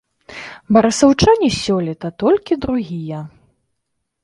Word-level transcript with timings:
Барысаўчане 0.77 1.49
сёлета 1.63 2.07
толькі 2.25 2.59
другія. 2.67 3.23